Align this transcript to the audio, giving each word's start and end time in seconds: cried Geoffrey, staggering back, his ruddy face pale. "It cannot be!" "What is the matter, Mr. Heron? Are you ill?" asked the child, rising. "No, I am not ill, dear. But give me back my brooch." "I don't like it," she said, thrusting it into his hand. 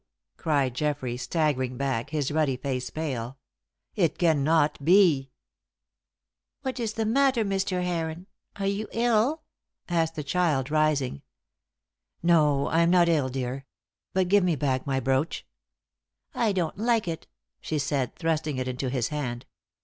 cried 0.35 0.73
Geoffrey, 0.73 1.15
staggering 1.15 1.77
back, 1.77 2.09
his 2.09 2.31
ruddy 2.31 2.57
face 2.57 2.89
pale. 2.89 3.37
"It 3.93 4.17
cannot 4.17 4.83
be!" 4.83 5.29
"What 6.63 6.79
is 6.79 6.93
the 6.93 7.05
matter, 7.05 7.45
Mr. 7.45 7.83
Heron? 7.83 8.25
Are 8.55 8.65
you 8.65 8.87
ill?" 8.93 9.43
asked 9.87 10.15
the 10.15 10.23
child, 10.23 10.71
rising. 10.71 11.21
"No, 12.23 12.65
I 12.65 12.79
am 12.81 12.89
not 12.89 13.09
ill, 13.09 13.29
dear. 13.29 13.67
But 14.11 14.27
give 14.27 14.43
me 14.43 14.55
back 14.55 14.87
my 14.87 14.99
brooch." 14.99 15.45
"I 16.33 16.51
don't 16.51 16.79
like 16.79 17.07
it," 17.07 17.27
she 17.61 17.77
said, 17.77 18.15
thrusting 18.15 18.57
it 18.57 18.67
into 18.67 18.89
his 18.89 19.09
hand. 19.09 19.45